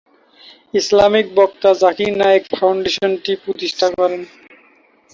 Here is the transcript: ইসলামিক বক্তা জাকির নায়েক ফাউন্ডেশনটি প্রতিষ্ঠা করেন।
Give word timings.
ইসলামিক 0.73 1.25
বক্তা 1.37 1.69
জাকির 1.81 2.11
নায়েক 2.19 2.43
ফাউন্ডেশনটি 2.51 3.31
প্রতিষ্ঠা 3.43 3.87
করেন। 3.97 4.21